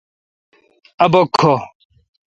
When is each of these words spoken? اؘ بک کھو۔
اؘ 1.03 1.07
بک 1.11 1.29
کھو۔ 1.39 1.53